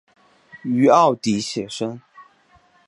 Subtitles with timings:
[0.63, 2.01] 於澳底写生